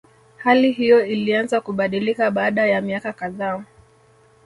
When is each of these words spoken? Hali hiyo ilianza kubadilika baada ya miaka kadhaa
Hali 0.37 0.71
hiyo 0.71 1.05
ilianza 1.05 1.61
kubadilika 1.61 2.31
baada 2.31 2.65
ya 2.65 2.81
miaka 2.81 3.13
kadhaa 3.13 3.63